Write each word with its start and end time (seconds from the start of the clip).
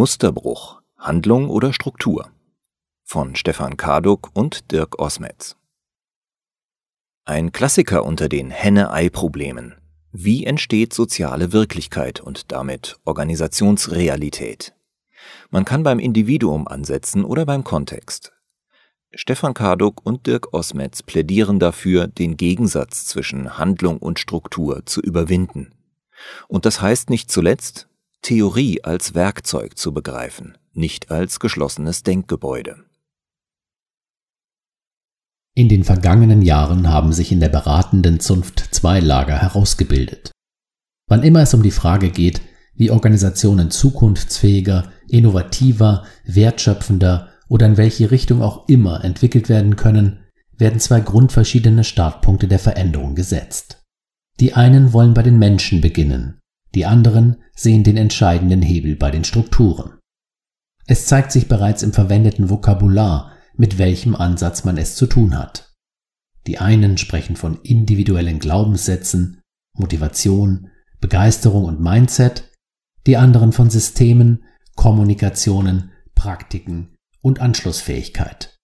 Musterbruch, 0.00 0.80
Handlung 0.96 1.50
oder 1.50 1.74
Struktur 1.74 2.30
von 3.02 3.36
Stefan 3.36 3.76
Karduk 3.76 4.30
und 4.32 4.72
Dirk 4.72 4.98
Osmetz. 4.98 5.56
Ein 7.26 7.52
Klassiker 7.52 8.06
unter 8.06 8.30
den 8.30 8.50
Henne-Ei-Problemen. 8.50 9.74
Wie 10.10 10.46
entsteht 10.46 10.94
soziale 10.94 11.52
Wirklichkeit 11.52 12.18
und 12.18 12.50
damit 12.50 12.96
Organisationsrealität? 13.04 14.72
Man 15.50 15.66
kann 15.66 15.82
beim 15.82 15.98
Individuum 15.98 16.66
ansetzen 16.66 17.22
oder 17.22 17.44
beim 17.44 17.62
Kontext. 17.62 18.32
Stefan 19.12 19.52
Karduk 19.52 20.00
und 20.06 20.26
Dirk 20.26 20.54
Osmetz 20.54 21.02
plädieren 21.02 21.58
dafür, 21.58 22.06
den 22.06 22.38
Gegensatz 22.38 23.04
zwischen 23.04 23.58
Handlung 23.58 23.98
und 23.98 24.18
Struktur 24.18 24.86
zu 24.86 25.02
überwinden. 25.02 25.74
Und 26.48 26.64
das 26.64 26.80
heißt 26.80 27.10
nicht 27.10 27.30
zuletzt, 27.30 27.89
Theorie 28.22 28.84
als 28.84 29.14
Werkzeug 29.14 29.78
zu 29.78 29.92
begreifen, 29.92 30.58
nicht 30.72 31.10
als 31.10 31.40
geschlossenes 31.40 32.02
Denkgebäude. 32.02 32.84
In 35.54 35.68
den 35.68 35.84
vergangenen 35.84 36.42
Jahren 36.42 36.88
haben 36.88 37.12
sich 37.12 37.32
in 37.32 37.40
der 37.40 37.48
beratenden 37.48 38.20
Zunft 38.20 38.74
zwei 38.74 39.00
Lager 39.00 39.36
herausgebildet. 39.36 40.30
Wann 41.08 41.22
immer 41.22 41.40
es 41.40 41.54
um 41.54 41.62
die 41.62 41.70
Frage 41.70 42.10
geht, 42.10 42.40
wie 42.74 42.90
Organisationen 42.90 43.70
zukunftsfähiger, 43.70 44.92
innovativer, 45.08 46.04
wertschöpfender 46.24 47.30
oder 47.48 47.66
in 47.66 47.76
welche 47.76 48.10
Richtung 48.10 48.42
auch 48.42 48.68
immer 48.68 49.02
entwickelt 49.02 49.48
werden 49.48 49.76
können, 49.76 50.20
werden 50.56 50.78
zwei 50.78 51.00
grundverschiedene 51.00 51.84
Startpunkte 51.84 52.46
der 52.46 52.58
Veränderung 52.58 53.14
gesetzt. 53.14 53.82
Die 54.38 54.54
einen 54.54 54.92
wollen 54.92 55.14
bei 55.14 55.22
den 55.22 55.38
Menschen 55.38 55.80
beginnen, 55.80 56.39
die 56.74 56.86
anderen 56.86 57.36
sehen 57.54 57.84
den 57.84 57.96
entscheidenden 57.96 58.62
Hebel 58.62 58.96
bei 58.96 59.10
den 59.10 59.24
Strukturen. 59.24 59.98
Es 60.86 61.06
zeigt 61.06 61.32
sich 61.32 61.48
bereits 61.48 61.82
im 61.82 61.92
verwendeten 61.92 62.50
Vokabular, 62.50 63.32
mit 63.56 63.78
welchem 63.78 64.14
Ansatz 64.14 64.64
man 64.64 64.76
es 64.76 64.96
zu 64.96 65.06
tun 65.06 65.38
hat. 65.38 65.72
Die 66.46 66.58
einen 66.58 66.96
sprechen 66.98 67.36
von 67.36 67.60
individuellen 67.62 68.38
Glaubenssätzen, 68.38 69.40
Motivation, 69.74 70.70
Begeisterung 71.00 71.64
und 71.64 71.80
Mindset, 71.80 72.50
die 73.06 73.16
anderen 73.16 73.52
von 73.52 73.70
Systemen, 73.70 74.44
Kommunikationen, 74.74 75.90
Praktiken 76.14 76.96
und 77.20 77.40
Anschlussfähigkeit. 77.40 78.58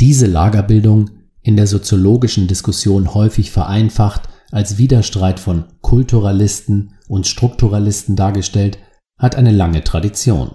Diese 0.00 0.26
Lagerbildung, 0.26 1.10
in 1.42 1.56
der 1.56 1.66
soziologischen 1.66 2.48
Diskussion 2.48 3.14
häufig 3.14 3.50
vereinfacht 3.50 4.28
als 4.50 4.78
Widerstreit 4.78 5.40
von 5.40 5.64
Kulturalisten 5.80 6.94
und 7.10 7.26
Strukturalisten 7.26 8.16
dargestellt, 8.16 8.78
hat 9.18 9.34
eine 9.34 9.50
lange 9.50 9.82
Tradition. 9.82 10.52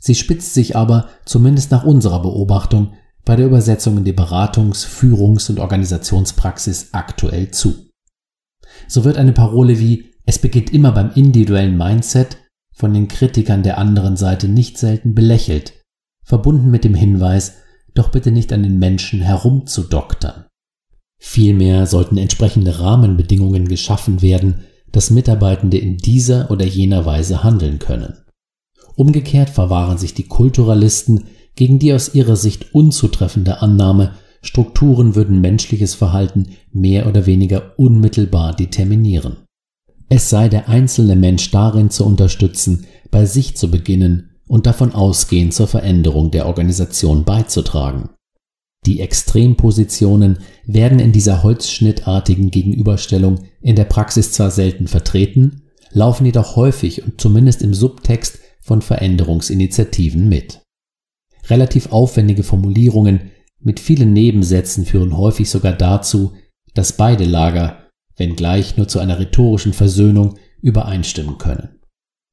Sie 0.00 0.14
spitzt 0.14 0.54
sich 0.54 0.76
aber, 0.76 1.08
zumindest 1.24 1.70
nach 1.72 1.84
unserer 1.84 2.22
Beobachtung, 2.22 2.94
bei 3.24 3.34
der 3.34 3.46
Übersetzung 3.46 3.98
in 3.98 4.04
die 4.04 4.12
Beratungs-, 4.12 4.86
Führungs- 4.86 5.50
und 5.50 5.58
Organisationspraxis 5.58 6.90
aktuell 6.92 7.50
zu. 7.50 7.90
So 8.86 9.04
wird 9.04 9.18
eine 9.18 9.32
Parole 9.32 9.80
wie 9.80 10.12
es 10.24 10.38
beginnt 10.38 10.72
immer 10.72 10.92
beim 10.92 11.12
individuellen 11.14 11.76
Mindset 11.76 12.36
von 12.72 12.92
den 12.92 13.08
Kritikern 13.08 13.62
der 13.62 13.78
anderen 13.78 14.16
Seite 14.16 14.48
nicht 14.48 14.76
selten 14.76 15.14
belächelt, 15.14 15.80
verbunden 16.24 16.70
mit 16.70 16.84
dem 16.84 16.94
Hinweis, 16.94 17.58
doch 17.94 18.10
bitte 18.10 18.30
nicht 18.30 18.52
an 18.52 18.62
den 18.62 18.78
Menschen 18.78 19.20
herumzudoktern. 19.20 20.46
Vielmehr 21.18 21.86
sollten 21.86 22.18
entsprechende 22.18 22.78
Rahmenbedingungen 22.78 23.68
geschaffen 23.68 24.20
werden, 24.20 24.64
dass 24.96 25.10
Mitarbeitende 25.10 25.76
in 25.76 25.98
dieser 25.98 26.50
oder 26.50 26.64
jener 26.64 27.04
Weise 27.04 27.44
handeln 27.44 27.78
können. 27.78 28.14
Umgekehrt 28.94 29.50
verwahren 29.50 29.98
sich 29.98 30.14
die 30.14 30.26
Kulturalisten 30.26 31.24
gegen 31.54 31.78
die 31.78 31.92
aus 31.92 32.14
ihrer 32.14 32.34
Sicht 32.34 32.74
unzutreffende 32.74 33.60
Annahme, 33.60 34.12
Strukturen 34.40 35.14
würden 35.14 35.42
menschliches 35.42 35.94
Verhalten 35.94 36.46
mehr 36.72 37.06
oder 37.06 37.26
weniger 37.26 37.74
unmittelbar 37.76 38.56
determinieren. 38.56 39.36
Es 40.08 40.30
sei 40.30 40.48
der 40.48 40.70
einzelne 40.70 41.14
Mensch 41.14 41.50
darin 41.50 41.90
zu 41.90 42.06
unterstützen, 42.06 42.86
bei 43.10 43.26
sich 43.26 43.54
zu 43.54 43.70
beginnen 43.70 44.30
und 44.48 44.64
davon 44.64 44.94
ausgehend 44.94 45.52
zur 45.52 45.66
Veränderung 45.66 46.30
der 46.30 46.46
Organisation 46.46 47.24
beizutragen. 47.24 48.08
Die 48.86 49.00
Extrempositionen 49.00 50.38
werden 50.64 51.00
in 51.00 51.12
dieser 51.12 51.42
holzschnittartigen 51.42 52.50
Gegenüberstellung 52.50 53.40
in 53.66 53.74
der 53.74 53.84
Praxis 53.84 54.30
zwar 54.30 54.52
selten 54.52 54.86
vertreten, 54.86 55.62
laufen 55.90 56.24
jedoch 56.24 56.54
häufig 56.54 57.02
und 57.02 57.20
zumindest 57.20 57.62
im 57.62 57.74
Subtext 57.74 58.38
von 58.60 58.80
Veränderungsinitiativen 58.80 60.28
mit. 60.28 60.62
Relativ 61.48 61.90
aufwendige 61.90 62.44
Formulierungen 62.44 63.32
mit 63.58 63.80
vielen 63.80 64.12
Nebensätzen 64.12 64.84
führen 64.84 65.16
häufig 65.16 65.50
sogar 65.50 65.72
dazu, 65.72 66.34
dass 66.74 66.92
beide 66.92 67.24
Lager, 67.24 67.88
wenngleich 68.16 68.76
nur 68.76 68.86
zu 68.86 69.00
einer 69.00 69.18
rhetorischen 69.18 69.72
Versöhnung, 69.72 70.38
übereinstimmen 70.62 71.36
können. 71.36 71.80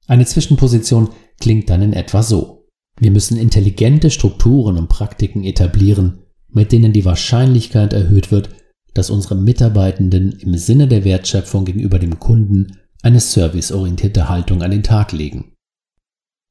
Eine 0.05 0.27
Zwischenposition 0.27 1.09
klingt 1.41 1.67
dann 1.71 1.81
in 1.81 1.93
etwa 1.93 2.21
so. 2.21 2.67
Wir 2.99 3.09
müssen 3.09 3.37
intelligente 3.37 4.11
Strukturen 4.11 4.77
und 4.77 4.87
Praktiken 4.87 5.43
etablieren, 5.43 6.25
mit 6.49 6.71
denen 6.71 6.93
die 6.93 7.05
Wahrscheinlichkeit 7.05 7.91
erhöht 7.91 8.29
wird, 8.29 8.49
dass 8.93 9.09
unsere 9.09 9.35
Mitarbeitenden 9.35 10.31
im 10.39 10.57
Sinne 10.57 10.87
der 10.87 11.03
Wertschöpfung 11.03 11.65
gegenüber 11.65 11.99
dem 11.99 12.19
Kunden 12.19 12.79
eine 13.01 13.19
serviceorientierte 13.19 14.29
Haltung 14.29 14.61
an 14.61 14.71
den 14.71 14.83
Tag 14.83 15.11
legen. 15.11 15.53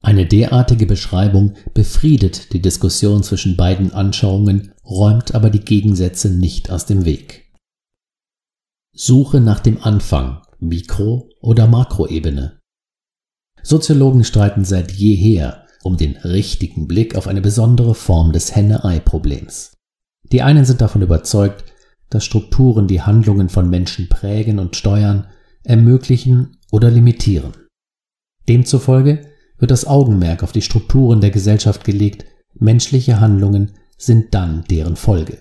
Eine 0.01 0.25
derartige 0.25 0.85
Beschreibung 0.85 1.53
befriedet 1.73 2.51
die 2.51 2.61
Diskussion 2.61 3.23
zwischen 3.23 3.55
beiden 3.55 3.93
Anschauungen, 3.93 4.73
räumt 4.85 5.33
aber 5.33 5.49
die 5.49 5.61
Gegensätze 5.61 6.29
nicht 6.29 6.69
aus 6.69 6.85
dem 6.85 7.05
Weg. 7.05 7.53
Suche 8.93 9.39
nach 9.39 9.61
dem 9.61 9.81
Anfang, 9.81 10.41
Mikro- 10.59 11.29
oder 11.41 11.67
Makroebene. 11.67 12.59
Soziologen 13.63 14.25
streiten 14.25 14.65
seit 14.65 14.91
jeher 14.91 15.65
um 15.83 15.97
den 15.97 16.17
richtigen 16.17 16.87
Blick 16.87 17.15
auf 17.15 17.27
eine 17.27 17.41
besondere 17.41 17.95
Form 17.95 18.33
des 18.33 18.55
Henne-Ei-Problems. 18.55 19.73
Die 20.31 20.41
einen 20.41 20.65
sind 20.65 20.81
davon 20.81 21.01
überzeugt, 21.01 21.72
dass 22.13 22.25
Strukturen 22.25 22.87
die 22.87 23.01
Handlungen 23.01 23.49
von 23.49 23.69
Menschen 23.69 24.07
prägen 24.07 24.59
und 24.59 24.75
steuern, 24.75 25.27
ermöglichen 25.63 26.57
oder 26.71 26.91
limitieren. 26.91 27.53
Demzufolge 28.47 29.27
wird 29.57 29.71
das 29.71 29.87
Augenmerk 29.87 30.43
auf 30.43 30.51
die 30.51 30.61
Strukturen 30.61 31.21
der 31.21 31.31
Gesellschaft 31.31 31.83
gelegt, 31.83 32.25
menschliche 32.53 33.19
Handlungen 33.19 33.71
sind 33.97 34.33
dann 34.33 34.63
deren 34.69 34.95
Folge. 34.95 35.37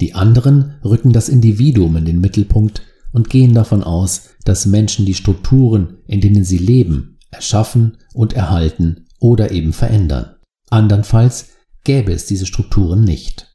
Die 0.00 0.14
anderen 0.14 0.74
rücken 0.84 1.12
das 1.12 1.28
Individuum 1.28 1.96
in 1.96 2.04
den 2.04 2.20
Mittelpunkt 2.20 2.82
und 3.12 3.30
gehen 3.30 3.54
davon 3.54 3.82
aus, 3.82 4.30
dass 4.44 4.66
Menschen 4.66 5.06
die 5.06 5.14
Strukturen, 5.14 5.98
in 6.06 6.20
denen 6.20 6.44
sie 6.44 6.58
leben, 6.58 7.18
erschaffen 7.30 7.98
und 8.12 8.32
erhalten 8.32 9.06
oder 9.18 9.50
eben 9.50 9.72
verändern. 9.72 10.36
Andernfalls 10.70 11.50
gäbe 11.84 12.12
es 12.12 12.26
diese 12.26 12.46
Strukturen 12.46 13.04
nicht. 13.04 13.53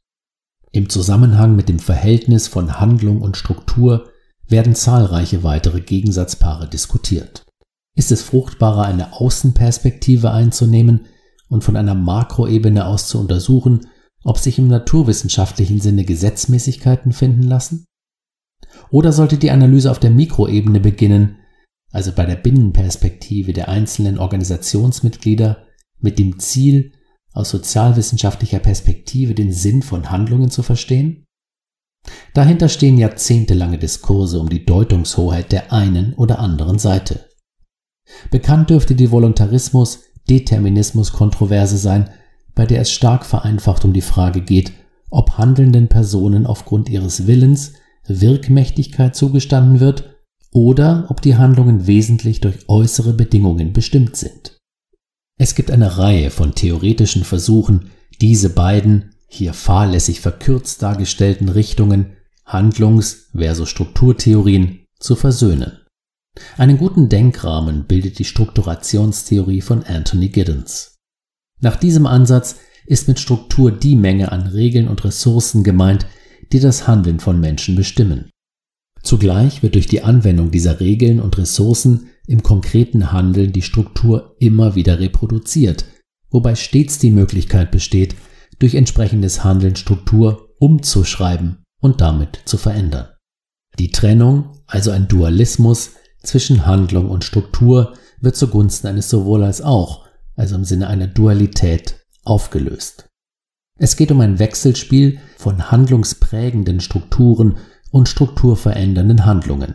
Im 0.72 0.88
Zusammenhang 0.88 1.56
mit 1.56 1.68
dem 1.68 1.80
Verhältnis 1.80 2.46
von 2.46 2.78
Handlung 2.78 3.22
und 3.22 3.36
Struktur 3.36 4.10
werden 4.46 4.74
zahlreiche 4.74 5.42
weitere 5.42 5.80
Gegensatzpaare 5.80 6.68
diskutiert. 6.68 7.44
Ist 7.96 8.12
es 8.12 8.22
fruchtbarer, 8.22 8.84
eine 8.84 9.14
Außenperspektive 9.14 10.30
einzunehmen 10.30 11.06
und 11.48 11.64
von 11.64 11.76
einer 11.76 11.94
Makroebene 11.94 12.86
aus 12.86 13.08
zu 13.08 13.18
untersuchen, 13.18 13.88
ob 14.22 14.38
sich 14.38 14.58
im 14.58 14.68
naturwissenschaftlichen 14.68 15.80
Sinne 15.80 16.04
Gesetzmäßigkeiten 16.04 17.12
finden 17.12 17.42
lassen? 17.42 17.84
Oder 18.90 19.12
sollte 19.12 19.38
die 19.38 19.50
Analyse 19.50 19.90
auf 19.90 19.98
der 19.98 20.10
Mikroebene 20.10 20.78
beginnen, 20.78 21.38
also 21.90 22.12
bei 22.12 22.24
der 22.24 22.36
Binnenperspektive 22.36 23.52
der 23.52 23.68
einzelnen 23.68 24.18
Organisationsmitglieder, 24.18 25.66
mit 25.98 26.18
dem 26.18 26.38
Ziel, 26.38 26.92
aus 27.32 27.50
sozialwissenschaftlicher 27.50 28.58
Perspektive 28.58 29.34
den 29.34 29.52
Sinn 29.52 29.82
von 29.82 30.10
Handlungen 30.10 30.50
zu 30.50 30.62
verstehen? 30.62 31.26
Dahinter 32.34 32.68
stehen 32.68 32.98
jahrzehntelange 32.98 33.78
Diskurse 33.78 34.40
um 34.40 34.48
die 34.48 34.64
Deutungshoheit 34.64 35.52
der 35.52 35.70
einen 35.72 36.14
oder 36.14 36.38
anderen 36.38 36.78
Seite. 36.78 37.26
Bekannt 38.30 38.70
dürfte 38.70 38.94
die 38.94 39.10
Voluntarismus-Determinismus-Kontroverse 39.10 41.76
sein, 41.76 42.08
bei 42.54 42.64
der 42.66 42.80
es 42.80 42.90
stark 42.90 43.26
vereinfacht 43.26 43.84
um 43.84 43.92
die 43.92 44.00
Frage 44.00 44.40
geht, 44.40 44.72
ob 45.10 45.36
handelnden 45.38 45.88
Personen 45.88 46.46
aufgrund 46.46 46.88
ihres 46.88 47.26
Willens 47.26 47.74
Wirkmächtigkeit 48.06 49.14
zugestanden 49.14 49.80
wird 49.80 50.16
oder 50.52 51.06
ob 51.08 51.22
die 51.22 51.36
Handlungen 51.36 51.86
wesentlich 51.86 52.40
durch 52.40 52.68
äußere 52.68 53.12
Bedingungen 53.12 53.72
bestimmt 53.72 54.16
sind. 54.16 54.59
Es 55.40 55.54
gibt 55.54 55.70
eine 55.70 55.96
Reihe 55.96 56.30
von 56.30 56.54
theoretischen 56.54 57.24
Versuchen, 57.24 57.88
diese 58.20 58.50
beiden, 58.50 59.14
hier 59.26 59.54
fahrlässig 59.54 60.20
verkürzt 60.20 60.82
dargestellten 60.82 61.48
Richtungen, 61.48 62.12
Handlungs- 62.44 63.30
versus 63.34 63.70
Strukturtheorien, 63.70 64.84
zu 64.98 65.16
versöhnen. 65.16 65.78
Einen 66.58 66.76
guten 66.76 67.08
Denkrahmen 67.08 67.86
bildet 67.86 68.18
die 68.18 68.26
Strukturationstheorie 68.26 69.62
von 69.62 69.82
Anthony 69.82 70.28
Giddens. 70.28 70.96
Nach 71.62 71.76
diesem 71.76 72.06
Ansatz 72.06 72.56
ist 72.84 73.08
mit 73.08 73.18
Struktur 73.18 73.72
die 73.72 73.96
Menge 73.96 74.32
an 74.32 74.46
Regeln 74.46 74.88
und 74.88 75.02
Ressourcen 75.04 75.64
gemeint, 75.64 76.04
die 76.52 76.60
das 76.60 76.86
Handeln 76.86 77.18
von 77.18 77.40
Menschen 77.40 77.76
bestimmen. 77.76 78.28
Zugleich 79.02 79.62
wird 79.62 79.74
durch 79.74 79.86
die 79.86 80.02
Anwendung 80.02 80.50
dieser 80.50 80.80
Regeln 80.80 81.18
und 81.18 81.38
Ressourcen 81.38 82.10
im 82.30 82.44
konkreten 82.44 83.10
Handeln 83.10 83.52
die 83.52 83.60
Struktur 83.60 84.36
immer 84.38 84.76
wieder 84.76 85.00
reproduziert, 85.00 85.84
wobei 86.30 86.54
stets 86.54 87.00
die 87.00 87.10
Möglichkeit 87.10 87.72
besteht, 87.72 88.14
durch 88.60 88.76
entsprechendes 88.76 89.42
Handeln 89.42 89.74
Struktur 89.74 90.54
umzuschreiben 90.60 91.64
und 91.80 92.00
damit 92.00 92.42
zu 92.44 92.56
verändern. 92.56 93.08
Die 93.80 93.90
Trennung, 93.90 94.62
also 94.68 94.92
ein 94.92 95.08
Dualismus 95.08 95.90
zwischen 96.22 96.66
Handlung 96.66 97.10
und 97.10 97.24
Struktur, 97.24 97.94
wird 98.20 98.36
zugunsten 98.36 98.86
eines 98.86 99.10
sowohl 99.10 99.42
als 99.42 99.60
auch, 99.60 100.06
also 100.36 100.54
im 100.54 100.64
Sinne 100.64 100.86
einer 100.86 101.08
Dualität, 101.08 101.96
aufgelöst. 102.22 103.08
Es 103.76 103.96
geht 103.96 104.12
um 104.12 104.20
ein 104.20 104.38
Wechselspiel 104.38 105.18
von 105.36 105.72
handlungsprägenden 105.72 106.80
Strukturen 106.80 107.56
und 107.90 108.08
strukturverändernden 108.08 109.24
Handlungen. 109.24 109.74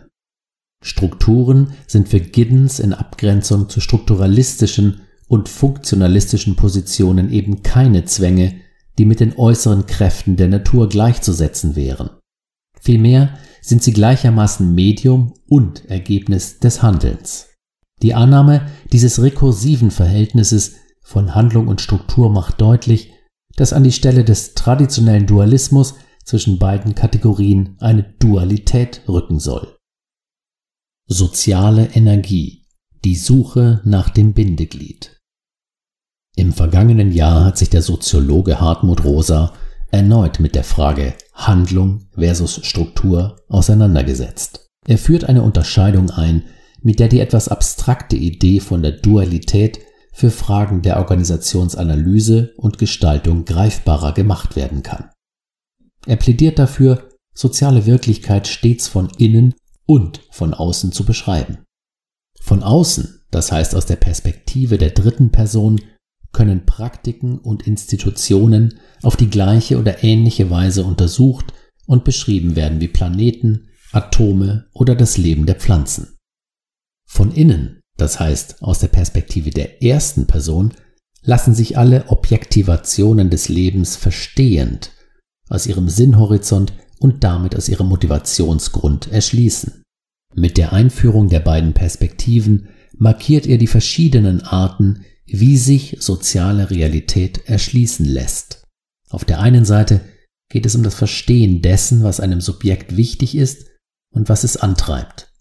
Strukturen 0.83 1.74
sind 1.88 2.10
für 2.10 2.19
Giddens 2.19 2.80
in 2.80 2.94
Abgrenzung 2.94 3.69
zu 3.69 3.81
strukturalistischen 3.81 5.01
und 5.27 5.50
funktionalistischen 5.50 6.56
Positionen 6.56 7.31
eben 7.31 7.63
keine 7.63 8.06
Zwänge, 8.06 8.56
die 8.98 9.06
mit 9.06 9.19
den 9.19 9.38
äußeren 9.38 9.88
Kräften 9.88 10.36
der 10.36 10.48
Natur 10.48 10.88
gleichzusetzen 10.88 11.75
wären. 11.75 12.12
Vielmehr 12.80 13.38
sind 13.62 13.81
sie 13.81 13.94
gleichermaßen 13.94 14.74
Medium 14.74 15.33
und 15.48 15.86
Ergebnis 15.89 16.60
des 16.60 16.83
Handelns. 16.83 17.48
Die 18.01 18.13
Annahme 18.13 18.68
dieses 18.92 19.22
rekursiven 19.22 19.89
Verhältnisses 19.89 20.75
von 21.01 21.33
Handlung 21.33 21.68
und 21.68 21.81
Struktur 21.81 22.30
macht 22.30 22.62
deutlich, 22.62 23.12
dass 23.56 23.74
an 23.74 23.83
die 23.83 23.92
Stelle 23.92 24.24
des 24.24 24.54
traditionellen 24.54 25.25
Dualismus 25.25 25.95
zwischen 26.24 26.60
beiden 26.60 26.95
Kategorien 26.95 27.75
eine 27.80 28.04
Dualität 28.19 29.01
rücken 29.07 29.39
soll. 29.39 29.75
Soziale 31.07 31.90
Energie. 31.94 32.63
Die 33.04 33.16
Suche 33.16 33.80
nach 33.84 34.10
dem 34.10 34.34
Bindeglied. 34.34 35.22
Im 36.36 36.52
vergangenen 36.52 37.12
Jahr 37.12 37.46
hat 37.46 37.60
sich 37.60 37.69
der 37.69 37.84
Soziologe 37.84 38.60
Hartmut 38.60 39.04
Rosa 39.04 39.54
erneut 39.92 40.40
mit 40.40 40.56
der 40.56 40.63
Frage 40.63 41.13
Handlung 41.36 42.07
versus 42.16 42.66
Struktur 42.66 43.36
auseinandergesetzt. 43.50 44.66
Er 44.88 44.98
führt 44.98 45.25
eine 45.25 45.44
Unterscheidung 45.44 46.10
ein, 46.10 46.46
mit 46.81 47.00
der 47.00 47.08
die 47.08 47.19
etwas 47.19 47.50
abstrakte 47.50 48.16
Idee 48.16 48.60
von 48.60 48.81
der 48.81 48.94
Dualität 48.94 49.81
für 50.12 50.31
Fragen 50.31 50.81
der 50.81 50.98
Organisationsanalyse 50.98 52.56
und 52.58 52.80
Gestaltung 52.80 53.46
greifbarer 53.46 54.13
gemacht 54.13 54.56
werden 54.56 54.81
kann. 54.81 55.12
Er 56.08 56.16
plädiert 56.16 56.58
dafür, 56.58 57.10
soziale 57.36 57.86
Wirklichkeit 57.86 58.48
stets 58.48 58.88
von 58.88 59.10
innen 59.19 59.54
und 59.86 60.22
von 60.32 60.54
außen 60.54 60.92
zu 60.92 61.06
beschreiben. 61.06 61.60
Von 62.42 62.64
außen, 62.64 63.24
das 63.32 63.52
heißt 63.52 63.76
aus 63.76 63.86
der 63.86 63.96
Perspektive 63.96 64.78
der 64.78 64.92
dritten 64.92 65.32
Person, 65.32 65.82
können 66.32 66.66
Praktiken 66.66 67.40
und 67.40 67.66
Institutionen 67.66 68.80
auf 69.02 69.16
die 69.16 69.30
gleiche 69.30 69.80
oder 69.80 70.04
ähnliche 70.04 70.50
Weise 70.50 70.84
untersucht 70.84 71.54
und 71.88 72.04
beschrieben 72.04 72.56
werden 72.56 72.82
wie 72.82 72.88
Planeten, 72.90 73.70
Atome 73.92 74.68
oder 74.74 74.96
das 74.96 75.18
Leben 75.18 75.46
der 75.46 75.56
Pflanzen. 75.56 76.18
Von 77.08 77.32
innen, 77.32 77.80
das 77.98 78.20
heißt 78.20 78.62
aus 78.62 78.80
der 78.80 78.90
Perspektive 78.90 79.52
der 79.52 79.82
ersten 79.82 80.28
Person, 80.28 80.74
lassen 81.22 81.56
sich 81.56 81.78
alle 81.78 82.10
Objektivationen 82.10 83.30
des 83.30 83.48
Lebens 83.48 83.96
verstehend 83.96 84.92
aus 85.50 85.68
ihrem 85.68 85.90
Sinnhorizont 85.90 86.74
und 87.06 87.24
damit 87.24 87.56
aus 87.56 87.69
ihrem 87.69 87.88
Motivationsgrund 87.88 89.12
erschließen. 89.12 89.84
Mit 90.34 90.57
der 90.57 90.74
Einführung 90.74 91.30
der 91.30 91.40
beiden 91.40 91.74
Perspektiven 91.74 92.69
markiert 92.98 93.46
er 93.46 93.60
die 93.60 93.68
verschiedenen 93.68 94.42
Arten, 94.42 95.06
wie 95.28 95.56
sich 95.57 95.98
soziale 96.00 96.72
Realität 96.72 97.48
erschließen 97.48 98.07
lässt. 98.07 98.63
Auf 99.12 99.24
der 99.24 99.40
einen 99.40 99.66
Seite 99.66 100.02
geht 100.50 100.66
es 100.66 100.75
um 100.75 100.81
das 100.81 100.96
Verstehen 100.96 101.62
dessen, 101.62 102.02
was 102.02 102.19
einem 102.19 102.42
Subjekt 102.42 102.98
wichtig 102.98 103.36
ist 103.36 103.68
und 104.12 104.28
was 104.28 104.44
es 104.44 104.58
antreibt. 104.58 105.31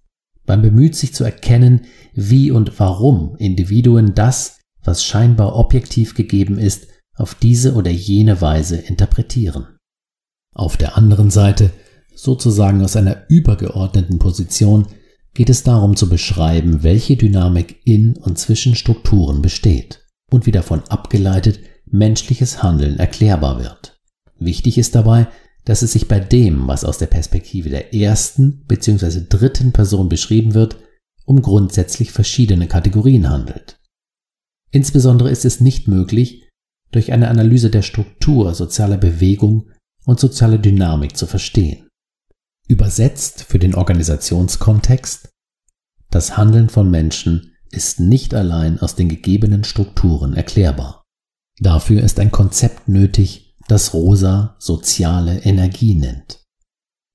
Man 0.47 0.61
bemüht 0.61 0.95
sich 0.97 1.15
zu 1.15 1.25
erkennen, 1.25 1.87
wie 2.13 2.51
und 2.51 2.79
warum 2.79 3.37
Individuen 3.37 4.15
das, 4.15 4.59
was 4.83 5.03
scheinbar 5.03 5.57
objektiv 5.57 6.15
gegeben 6.15 6.59
ist, 6.59 6.89
auf 7.17 7.35
diese 7.35 7.73
oder 7.73 7.91
jene 7.91 8.43
Weise 8.43 8.77
interpretieren. 8.77 9.74
Auf 10.55 10.77
der 10.77 10.97
anderen 10.97 11.31
Seite, 11.31 11.71
sozusagen 12.15 12.83
aus 12.83 12.97
einer 12.97 13.25
übergeordneten 13.29 14.19
Position, 14.19 14.87
geht 15.35 15.51
es 15.51 15.65
darum 15.65 15.97
zu 15.97 16.09
beschreiben, 16.09 16.85
welche 16.85 17.17
Dynamik 17.17 17.81
in 17.85 18.17
und 18.17 18.39
zwischen 18.39 18.77
Strukturen 18.77 19.43
besteht 19.43 20.07
und 20.31 20.47
wie 20.47 20.53
davon 20.53 20.83
abgeleitet 20.89 21.59
menschliches 21.87 22.63
Handeln 22.63 22.99
erklärbar 22.99 23.59
wird. 23.59 24.01
Wichtig 24.39 24.79
ist 24.79 24.95
dabei, 24.95 25.27
dass 25.65 25.83
es 25.83 25.93
sich 25.93 26.09
bei 26.09 26.21
dem, 26.21 26.69
was 26.69 26.85
aus 26.85 26.99
der 26.99 27.07
Perspektive 27.07 27.69
der 27.69 27.95
ersten 27.95 28.65
bzw. 28.67 29.23
dritten 29.29 29.73
Person 29.73 30.09
beschrieben 30.09 30.55
wird, 30.55 30.77
um 31.25 31.43
grundsätzlich 31.43 32.13
verschiedene 32.13 32.69
Kategorien 32.69 33.29
handelt. 33.29 33.81
Insbesondere 34.71 35.31
ist 35.31 35.45
es 35.45 35.61
nicht 35.61 35.89
möglich, 35.89 36.43
durch 36.91 37.13
eine 37.13 37.29
Analyse 37.29 37.71
der 37.71 37.83
Struktur 37.83 38.55
sozialer 38.55 38.99
Bewegung 38.99 39.71
und 40.05 40.21
soziale 40.21 40.59
Dynamik 40.59 41.17
zu 41.17 41.27
verstehen. 41.27 41.89
Übersetzt 42.69 43.45
für 43.45 43.59
den 43.59 43.75
Organisationskontext, 43.75 45.29
das 46.11 46.37
Handeln 46.37 46.69
von 46.69 46.91
Menschen 46.91 47.53
ist 47.71 48.01
nicht 48.01 48.35
allein 48.35 48.79
aus 48.79 48.95
den 48.95 49.09
gegebenen 49.09 49.65
Strukturen 49.65 50.35
erklärbar. 50.35 51.03
Dafür 51.59 52.03
ist 52.03 52.19
ein 52.21 52.31
Konzept 52.31 52.89
nötig, 52.89 53.57
das 53.69 53.95
Rosa 53.95 54.57
soziale 54.59 55.41
Energie 55.41 55.95
nennt. 55.95 56.43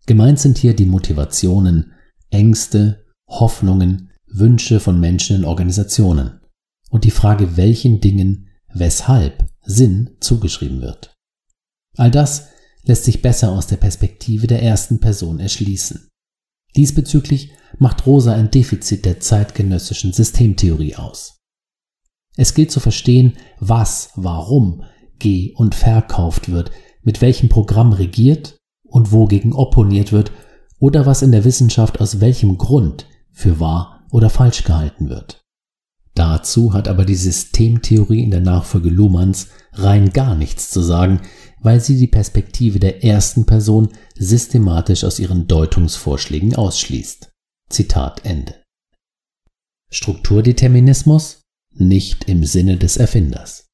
Gemeint 0.05 0.39
sind 0.39 0.57
hier 0.57 0.75
die 0.75 0.85
Motivationen, 0.85 1.93
Ängste, 2.29 3.05
Hoffnungen, 3.27 4.11
Wünsche 4.27 4.79
von 4.79 4.99
Menschen 4.99 5.35
in 5.35 5.45
Organisationen 5.45 6.41
und 6.89 7.03
die 7.03 7.11
Frage, 7.11 7.57
welchen 7.57 8.01
Dingen 8.01 8.49
weshalb 8.73 9.47
Sinn 9.61 10.17
zugeschrieben 10.19 10.81
wird. 10.81 11.15
All 11.97 12.11
das 12.11 12.49
lässt 12.83 13.03
sich 13.03 13.21
besser 13.21 13.51
aus 13.51 13.67
der 13.67 13.77
Perspektive 13.77 14.47
der 14.47 14.61
ersten 14.63 14.99
Person 14.99 15.39
erschließen. 15.39 16.07
Diesbezüglich 16.75 17.51
macht 17.77 18.05
Rosa 18.05 18.33
ein 18.33 18.51
Defizit 18.51 19.05
der 19.05 19.19
zeitgenössischen 19.19 20.13
Systemtheorie 20.13 20.95
aus. 20.95 21.39
Es 22.35 22.53
gilt 22.53 22.71
zu 22.71 22.79
verstehen, 22.79 23.33
was, 23.59 24.11
warum 24.15 24.83
ge- 25.17 25.53
und 25.55 25.75
verkauft 25.75 26.49
wird, 26.49 26.71
mit 27.03 27.21
welchem 27.21 27.49
Programm 27.49 27.91
regiert 27.91 28.57
und 28.83 29.11
wogegen 29.11 29.53
opponiert 29.53 30.11
wird 30.11 30.31
oder 30.79 31.05
was 31.05 31.21
in 31.21 31.31
der 31.31 31.43
Wissenschaft 31.43 31.99
aus 31.99 32.21
welchem 32.21 32.57
Grund 32.57 33.07
für 33.31 33.59
wahr 33.59 34.07
oder 34.11 34.29
falsch 34.29 34.63
gehalten 34.63 35.09
wird. 35.09 35.41
Dazu 36.15 36.73
hat 36.73 36.87
aber 36.87 37.05
die 37.05 37.15
Systemtheorie 37.15 38.23
in 38.23 38.31
der 38.31 38.41
Nachfolge 38.41 38.89
Luhmanns 38.89 39.47
rein 39.73 40.09
gar 40.09 40.35
nichts 40.35 40.69
zu 40.69 40.81
sagen, 40.81 41.21
weil 41.61 41.81
sie 41.81 41.97
die 41.97 42.07
Perspektive 42.07 42.79
der 42.79 43.03
ersten 43.03 43.45
Person 43.45 43.89
systematisch 44.17 45.03
aus 45.03 45.19
ihren 45.19 45.47
Deutungsvorschlägen 45.47 46.55
ausschließt. 46.55 47.29
Zitat 47.69 48.25
Ende. 48.25 48.55
Strukturdeterminismus 49.91 51.41
nicht 51.73 52.27
im 52.29 52.43
Sinne 52.43 52.77
des 52.77 52.97
Erfinders. 52.97 53.67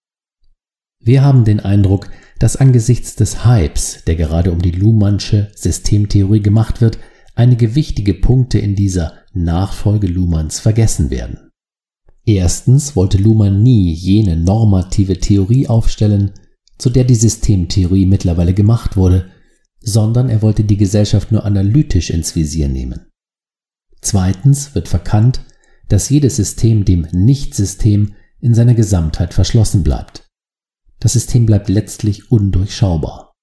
Wir 1.03 1.23
haben 1.23 1.45
den 1.45 1.59
Eindruck, 1.59 2.09
dass 2.39 2.55
angesichts 2.55 3.15
des 3.15 3.45
Hypes, 3.45 4.03
der 4.05 4.15
gerade 4.15 4.51
um 4.51 4.61
die 4.61 4.71
Luhmannsche 4.71 5.51
Systemtheorie 5.55 6.41
gemacht 6.41 6.81
wird, 6.81 6.97
einige 7.35 7.75
wichtige 7.75 8.13
Punkte 8.13 8.59
in 8.59 8.75
dieser 8.75 9.13
Nachfolge 9.33 10.07
Luhmanns 10.07 10.59
vergessen 10.59 11.09
werden. 11.09 11.51
Erstens 12.25 12.95
wollte 12.95 13.17
Luhmann 13.17 13.61
nie 13.61 13.91
jene 13.93 14.35
normative 14.35 15.19
Theorie 15.19 15.67
aufstellen, 15.67 16.31
zu 16.77 16.89
der 16.89 17.03
die 17.03 17.15
Systemtheorie 17.15 18.05
mittlerweile 18.05 18.53
gemacht 18.53 18.97
wurde, 18.97 19.31
sondern 19.79 20.29
er 20.29 20.41
wollte 20.41 20.63
die 20.63 20.77
Gesellschaft 20.77 21.31
nur 21.31 21.45
analytisch 21.45 22.09
ins 22.09 22.35
Visier 22.35 22.67
nehmen. 22.67 23.07
Zweitens 24.01 24.75
wird 24.75 24.87
verkannt, 24.87 25.41
dass 25.87 26.09
jedes 26.09 26.35
System 26.35 26.85
dem 26.85 27.07
Nichtsystem 27.11 28.15
in 28.39 28.53
seiner 28.53 28.73
Gesamtheit 28.73 29.33
verschlossen 29.33 29.83
bleibt. 29.83 30.27
Das 30.99 31.13
System 31.13 31.45
bleibt 31.45 31.69
letztlich 31.69 32.31
undurchschaubar. 32.31 33.33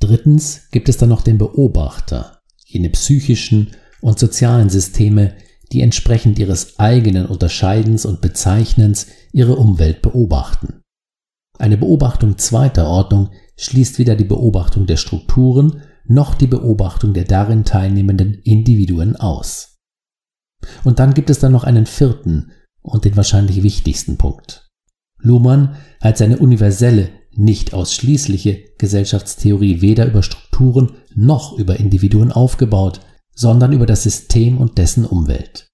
Drittens 0.00 0.68
gibt 0.70 0.88
es 0.88 0.96
dann 0.96 1.08
noch 1.08 1.22
den 1.22 1.38
Beobachter, 1.38 2.40
jene 2.64 2.90
psychischen 2.90 3.72
und 4.00 4.18
sozialen 4.18 4.70
Systeme, 4.70 5.36
die 5.72 5.80
entsprechend 5.80 6.38
ihres 6.38 6.78
eigenen 6.78 7.26
Unterscheidens 7.26 8.06
und 8.06 8.20
Bezeichnens 8.20 9.06
ihre 9.32 9.56
Umwelt 9.56 10.02
beobachten. 10.02 10.82
Eine 11.58 11.76
Beobachtung 11.76 12.38
zweiter 12.38 12.86
Ordnung 12.86 13.30
schließt 13.56 13.98
weder 13.98 14.14
die 14.14 14.24
Beobachtung 14.24 14.86
der 14.86 14.96
Strukturen 14.96 15.82
noch 16.06 16.34
die 16.34 16.46
Beobachtung 16.46 17.12
der 17.12 17.24
darin 17.24 17.64
teilnehmenden 17.64 18.34
Individuen 18.44 19.16
aus. 19.16 19.76
Und 20.84 20.98
dann 20.98 21.14
gibt 21.14 21.30
es 21.30 21.38
dann 21.38 21.52
noch 21.52 21.64
einen 21.64 21.86
vierten 21.86 22.52
und 22.80 23.04
den 23.04 23.16
wahrscheinlich 23.16 23.62
wichtigsten 23.62 24.16
Punkt. 24.16 24.68
Luhmann 25.18 25.76
hat 26.00 26.16
seine 26.16 26.38
universelle, 26.38 27.10
nicht 27.32 27.74
ausschließliche 27.74 28.64
Gesellschaftstheorie 28.78 29.80
weder 29.80 30.06
über 30.06 30.22
Strukturen 30.22 30.96
noch 31.14 31.58
über 31.58 31.78
Individuen 31.78 32.32
aufgebaut, 32.32 33.00
sondern 33.34 33.72
über 33.72 33.86
das 33.86 34.02
System 34.02 34.58
und 34.58 34.78
dessen 34.78 35.04
Umwelt. 35.04 35.68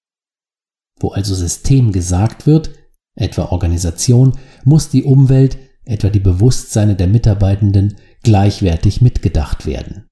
Wo 0.99 1.11
also 1.11 1.33
System 1.33 1.91
gesagt 1.91 2.45
wird, 2.45 2.71
etwa 3.15 3.45
Organisation, 3.45 4.37
muss 4.63 4.89
die 4.89 5.03
Umwelt, 5.03 5.57
etwa 5.85 6.09
die 6.09 6.19
Bewusstseine 6.19 6.95
der 6.95 7.07
Mitarbeitenden, 7.07 7.95
gleichwertig 8.23 9.01
mitgedacht 9.01 9.65
werden. 9.65 10.07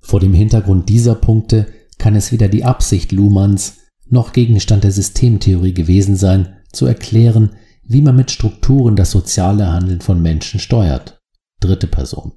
Vor 0.00 0.20
dem 0.20 0.34
Hintergrund 0.34 0.88
dieser 0.88 1.14
Punkte 1.14 1.66
kann 1.98 2.16
es 2.16 2.32
weder 2.32 2.48
die 2.48 2.64
Absicht 2.64 3.12
Luhmanns 3.12 3.78
noch 4.08 4.32
Gegenstand 4.32 4.84
der 4.84 4.92
Systemtheorie 4.92 5.74
gewesen 5.74 6.16
sein, 6.16 6.56
zu 6.72 6.86
erklären, 6.86 7.50
wie 7.84 8.02
man 8.02 8.16
mit 8.16 8.30
Strukturen 8.30 8.96
das 8.96 9.10
soziale 9.10 9.72
Handeln 9.72 10.00
von 10.00 10.22
Menschen 10.22 10.60
steuert. 10.60 11.20
Dritte 11.60 11.86
Person. 11.86 12.32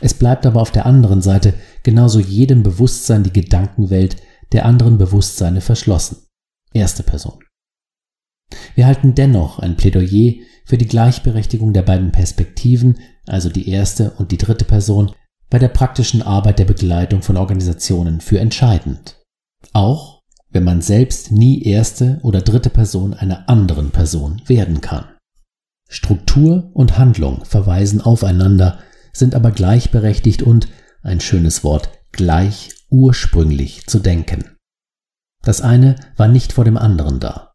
Es 0.00 0.14
bleibt 0.14 0.46
aber 0.46 0.60
auf 0.60 0.72
der 0.72 0.86
anderen 0.86 1.22
Seite 1.22 1.54
genauso 1.82 2.18
jedem 2.18 2.62
Bewusstsein 2.62 3.22
die 3.22 3.32
Gedankenwelt 3.32 4.16
der 4.52 4.64
anderen 4.66 4.98
Bewusstseine 4.98 5.60
verschlossen. 5.60 6.26
Erste 6.72 7.02
Person. 7.02 7.44
Wir 8.74 8.86
halten 8.86 9.14
dennoch 9.14 9.58
ein 9.58 9.76
Plädoyer 9.76 10.34
für 10.72 10.78
die 10.78 10.88
Gleichberechtigung 10.88 11.74
der 11.74 11.82
beiden 11.82 12.12
Perspektiven, 12.12 12.98
also 13.26 13.50
die 13.50 13.68
erste 13.68 14.12
und 14.12 14.32
die 14.32 14.38
dritte 14.38 14.64
Person, 14.64 15.12
bei 15.50 15.58
der 15.58 15.68
praktischen 15.68 16.22
Arbeit 16.22 16.58
der 16.58 16.64
Begleitung 16.64 17.20
von 17.20 17.36
Organisationen 17.36 18.22
für 18.22 18.40
entscheidend. 18.40 19.20
Auch 19.74 20.22
wenn 20.48 20.64
man 20.64 20.80
selbst 20.80 21.30
nie 21.30 21.62
erste 21.62 22.20
oder 22.22 22.40
dritte 22.40 22.70
Person 22.70 23.12
einer 23.12 23.50
anderen 23.50 23.90
Person 23.90 24.40
werden 24.46 24.80
kann. 24.80 25.04
Struktur 25.90 26.70
und 26.72 26.96
Handlung 26.96 27.44
verweisen 27.44 28.00
aufeinander, 28.00 28.78
sind 29.12 29.34
aber 29.34 29.50
gleichberechtigt 29.50 30.42
und, 30.42 30.68
ein 31.02 31.20
schönes 31.20 31.64
Wort, 31.64 31.90
gleich 32.12 32.70
ursprünglich 32.88 33.86
zu 33.88 33.98
denken. 33.98 34.56
Das 35.42 35.60
eine 35.60 35.96
war 36.16 36.28
nicht 36.28 36.54
vor 36.54 36.64
dem 36.64 36.78
anderen 36.78 37.20
da. 37.20 37.52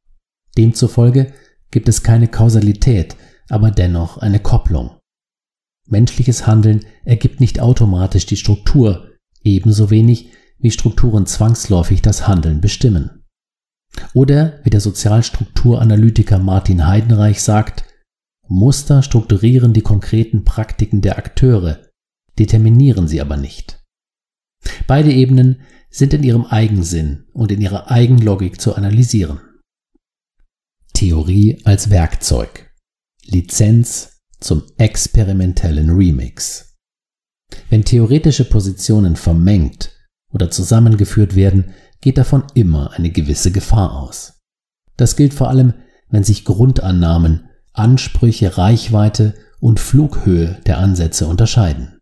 Demzufolge 0.56 1.34
gibt 1.72 1.90
es 1.90 2.04
keine 2.04 2.28
Kausalität, 2.28 3.16
aber 3.50 3.72
dennoch 3.72 4.18
eine 4.18 4.40
Kopplung. 4.40 4.98
Menschliches 5.88 6.48
Handeln 6.48 6.86
ergibt 7.06 7.40
nicht 7.40 7.60
automatisch 7.60 8.26
die 8.26 8.38
Struktur, 8.38 9.16
ebenso 9.44 9.90
wenig 9.90 10.32
wie 10.60 10.72
Strukturen 10.72 11.26
zwangsläufig 11.26 12.02
das 12.02 12.28
Handeln 12.28 12.62
bestimmen. 12.62 13.24
Oder 14.14 14.60
wie 14.64 14.70
der 14.70 14.82
Sozialstrukturanalytiker 14.82 16.40
Martin 16.40 16.88
Heidenreich 16.88 17.42
sagt, 17.42 17.86
Muster 18.48 19.02
strukturieren 19.02 19.74
die 19.74 19.82
konkreten 19.82 20.44
Praktiken 20.44 21.02
der 21.02 21.18
Akteure, 21.18 21.80
determinieren 22.38 23.08
sie 23.08 23.22
aber 23.22 23.38
nicht. 23.38 23.84
Beide 24.88 25.12
Ebenen 25.12 25.62
sind 25.90 26.14
in 26.14 26.24
ihrem 26.24 26.46
Eigensinn 26.46 27.26
und 27.34 27.52
in 27.52 27.62
ihrer 27.62 27.90
Eigenlogik 27.90 28.60
zu 28.60 28.76
analysieren. 28.76 29.40
Theorie 30.98 31.62
als 31.64 31.92
Werkzeug. 31.92 32.72
Lizenz 33.24 34.18
zum 34.40 34.64
experimentellen 34.80 35.92
Remix. 35.92 36.74
Wenn 37.70 37.86
theoretische 37.86 38.46
Positionen 38.46 39.16
vermengt 39.16 39.92
oder 40.34 40.50
zusammengeführt 40.50 41.36
werden, 41.36 41.76
geht 42.02 42.18
davon 42.18 42.46
immer 42.56 42.94
eine 42.94 43.12
gewisse 43.12 43.52
Gefahr 43.52 43.96
aus. 43.96 44.42
Das 44.96 45.16
gilt 45.16 45.36
vor 45.36 45.50
allem, 45.50 45.76
wenn 46.10 46.24
sich 46.24 46.46
Grundannahmen, 46.46 47.48
Ansprüche, 47.74 48.58
Reichweite 48.58 49.36
und 49.60 49.80
Flughöhe 49.80 50.60
der 50.66 50.80
Ansätze 50.80 51.28
unterscheiden. 51.28 52.00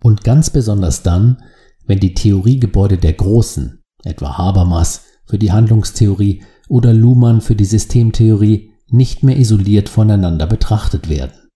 Und 0.00 0.22
ganz 0.22 0.50
besonders 0.50 1.02
dann, 1.02 1.42
wenn 1.86 1.98
die 1.98 2.14
Theoriegebäude 2.14 2.98
der 2.98 3.14
Großen, 3.14 3.82
etwa 4.04 4.38
Habermas 4.38 5.06
für 5.26 5.38
die 5.38 5.50
Handlungstheorie 5.50 6.44
oder 6.72 6.94
Luhmann 6.94 7.42
für 7.42 7.54
die 7.54 7.66
Systemtheorie, 7.66 8.72
nicht 8.88 9.22
mehr 9.22 9.36
isoliert 9.36 9.90
voneinander 9.90 10.46
betrachtet 10.46 11.10
werden. 11.10 11.50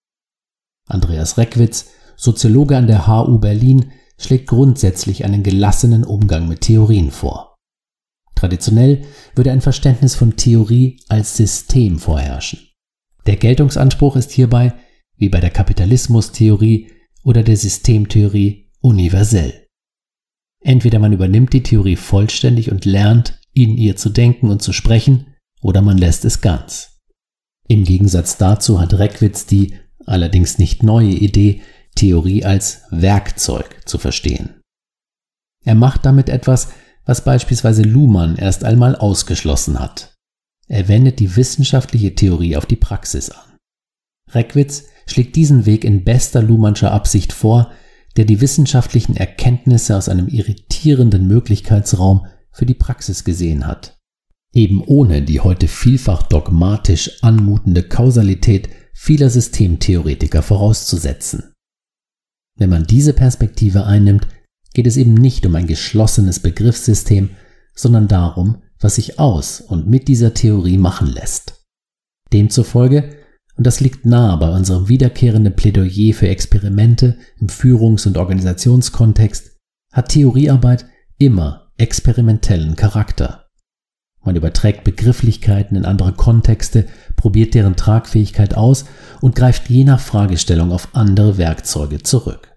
Andreas 0.86 1.38
Reckwitz, 1.38 1.86
Soziologe 2.16 2.76
an 2.76 2.86
der 2.86 3.06
HU 3.06 3.38
Berlin, 3.38 3.92
schlägt 4.18 4.46
grundsätzlich 4.46 5.24
einen 5.24 5.42
gelassenen 5.42 6.04
Umgang 6.04 6.46
mit 6.48 6.60
Theorien 6.60 7.10
vor. 7.10 7.56
Traditionell 8.34 9.06
würde 9.34 9.52
ein 9.52 9.62
Verständnis 9.62 10.14
von 10.14 10.36
Theorie 10.36 11.00
als 11.08 11.34
System 11.34 11.98
vorherrschen. 11.98 12.60
Der 13.24 13.36
Geltungsanspruch 13.36 14.16
ist 14.16 14.32
hierbei, 14.32 14.74
wie 15.16 15.30
bei 15.30 15.40
der 15.40 15.50
Kapitalismustheorie 15.50 16.90
oder 17.24 17.42
der 17.42 17.56
Systemtheorie, 17.56 18.70
universell. 18.82 19.66
Entweder 20.62 20.98
man 20.98 21.14
übernimmt 21.14 21.54
die 21.54 21.62
Theorie 21.62 21.96
vollständig 21.96 22.70
und 22.70 22.84
lernt, 22.84 23.40
in 23.56 23.76
ihr 23.78 23.96
zu 23.96 24.10
denken 24.10 24.50
und 24.50 24.62
zu 24.62 24.72
sprechen, 24.72 25.34
oder 25.62 25.80
man 25.80 25.96
lässt 25.96 26.24
es 26.24 26.42
ganz. 26.42 27.00
Im 27.68 27.84
Gegensatz 27.84 28.36
dazu 28.36 28.80
hat 28.80 28.94
Reckwitz 28.94 29.46
die, 29.46 29.74
allerdings 30.04 30.58
nicht 30.58 30.82
neue 30.82 31.10
Idee, 31.10 31.62
Theorie 31.94 32.44
als 32.44 32.82
Werkzeug 32.90 33.80
zu 33.86 33.96
verstehen. 33.96 34.60
Er 35.64 35.74
macht 35.74 36.04
damit 36.04 36.28
etwas, 36.28 36.68
was 37.06 37.24
beispielsweise 37.24 37.82
Luhmann 37.82 38.36
erst 38.36 38.62
einmal 38.62 38.94
ausgeschlossen 38.94 39.80
hat. 39.80 40.14
Er 40.68 40.88
wendet 40.88 41.18
die 41.18 41.34
wissenschaftliche 41.36 42.14
Theorie 42.14 42.56
auf 42.56 42.66
die 42.66 42.76
Praxis 42.76 43.30
an. 43.30 43.56
Reckwitz 44.32 44.84
schlägt 45.06 45.34
diesen 45.34 45.64
Weg 45.64 45.84
in 45.84 46.04
bester 46.04 46.42
Luhmannscher 46.42 46.92
Absicht 46.92 47.32
vor, 47.32 47.72
der 48.16 48.26
die 48.26 48.40
wissenschaftlichen 48.40 49.16
Erkenntnisse 49.16 49.96
aus 49.96 50.08
einem 50.08 50.28
irritierenden 50.28 51.26
Möglichkeitsraum 51.26 52.26
für 52.56 52.66
die 52.66 52.74
Praxis 52.74 53.22
gesehen 53.22 53.66
hat. 53.66 53.98
Eben 54.54 54.82
ohne 54.82 55.20
die 55.20 55.40
heute 55.40 55.68
vielfach 55.68 56.22
dogmatisch 56.22 57.22
anmutende 57.22 57.82
Kausalität 57.82 58.70
vieler 58.94 59.28
Systemtheoretiker 59.28 60.42
vorauszusetzen. 60.42 61.52
Wenn 62.58 62.70
man 62.70 62.86
diese 62.86 63.12
Perspektive 63.12 63.84
einnimmt, 63.84 64.26
geht 64.72 64.86
es 64.86 64.96
eben 64.96 65.12
nicht 65.12 65.44
um 65.44 65.54
ein 65.54 65.66
geschlossenes 65.66 66.40
Begriffssystem, 66.40 67.30
sondern 67.74 68.08
darum, 68.08 68.62
was 68.80 68.94
sich 68.94 69.18
aus 69.18 69.60
und 69.60 69.86
mit 69.86 70.08
dieser 70.08 70.32
Theorie 70.32 70.78
machen 70.78 71.08
lässt. 71.08 71.62
Demzufolge, 72.32 73.16
und 73.56 73.66
das 73.66 73.80
liegt 73.80 74.06
nahe 74.06 74.38
bei 74.38 74.48
unserem 74.48 74.88
wiederkehrenden 74.88 75.54
Plädoyer 75.54 76.14
für 76.14 76.28
Experimente 76.28 77.18
im 77.38 77.48
Führungs- 77.48 78.06
und 78.06 78.16
Organisationskontext, 78.16 79.58
hat 79.92 80.08
Theoriearbeit 80.08 80.86
immer 81.18 81.65
experimentellen 81.78 82.76
Charakter. 82.76 83.46
Man 84.24 84.34
überträgt 84.34 84.82
Begrifflichkeiten 84.82 85.76
in 85.76 85.84
andere 85.84 86.12
Kontexte, 86.12 86.88
probiert 87.14 87.54
deren 87.54 87.76
Tragfähigkeit 87.76 88.54
aus 88.54 88.86
und 89.20 89.36
greift 89.36 89.70
je 89.70 89.84
nach 89.84 90.00
Fragestellung 90.00 90.72
auf 90.72 90.94
andere 90.94 91.38
Werkzeuge 91.38 92.02
zurück. 92.02 92.52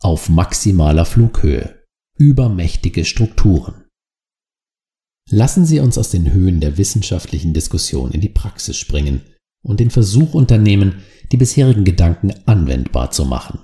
Auf 0.00 0.28
maximaler 0.28 1.06
Flughöhe. 1.06 1.82
Übermächtige 2.18 3.04
Strukturen. 3.04 3.84
Lassen 5.30 5.64
Sie 5.64 5.80
uns 5.80 5.96
aus 5.96 6.10
den 6.10 6.32
Höhen 6.32 6.60
der 6.60 6.76
wissenschaftlichen 6.76 7.54
Diskussion 7.54 8.12
in 8.12 8.20
die 8.20 8.28
Praxis 8.28 8.76
springen 8.76 9.22
und 9.64 9.80
den 9.80 9.90
Versuch 9.90 10.34
unternehmen, 10.34 11.02
die 11.32 11.38
bisherigen 11.38 11.84
Gedanken 11.84 12.34
anwendbar 12.44 13.10
zu 13.10 13.24
machen. 13.24 13.60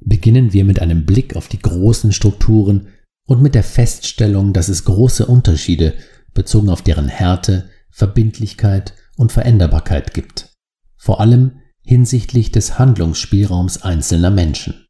Beginnen 0.00 0.54
wir 0.54 0.64
mit 0.64 0.80
einem 0.80 1.04
Blick 1.04 1.36
auf 1.36 1.48
die 1.48 1.58
großen 1.58 2.12
Strukturen 2.12 2.88
und 3.30 3.40
mit 3.40 3.54
der 3.54 3.62
Feststellung, 3.62 4.52
dass 4.52 4.68
es 4.68 4.84
große 4.84 5.24
Unterschiede 5.24 5.94
bezogen 6.34 6.68
auf 6.68 6.82
deren 6.82 7.06
Härte, 7.06 7.70
Verbindlichkeit 7.88 8.94
und 9.16 9.30
Veränderbarkeit 9.30 10.14
gibt, 10.14 10.48
vor 10.96 11.20
allem 11.20 11.60
hinsichtlich 11.80 12.50
des 12.50 12.80
Handlungsspielraums 12.80 13.82
einzelner 13.82 14.30
Menschen. 14.30 14.84